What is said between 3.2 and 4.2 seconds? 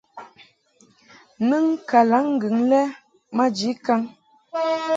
maji kaŋ.